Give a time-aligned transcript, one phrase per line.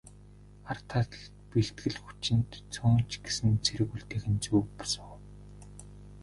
[0.69, 1.13] Ар талд
[1.49, 5.15] бэлтгэл хүчинд цөөн ч гэсэн цэрэг үлдээх нь зөв бус уу?